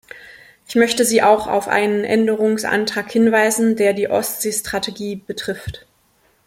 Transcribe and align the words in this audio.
Ich 0.67 0.73
möchte 0.73 1.05
Sie 1.05 1.21
auch 1.21 1.45
auf 1.45 1.67
einen 1.67 2.03
Änderungsantrag 2.03 3.11
hinweisen, 3.11 3.75
der 3.75 3.93
die 3.93 4.09
Ostsee-Strategie 4.09 5.17
betrifft. 5.17 5.85